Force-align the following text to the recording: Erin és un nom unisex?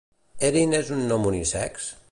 Erin 0.47 0.73
és 0.79 0.89
un 0.97 1.05
nom 1.13 1.29
unisex? 1.33 1.91